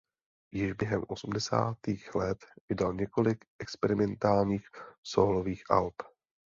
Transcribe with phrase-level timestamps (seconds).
[0.51, 4.67] Již během osmdesátých let vydal několik experimentálních
[5.03, 5.93] sólových alb.